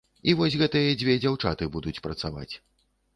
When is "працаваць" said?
2.09-2.49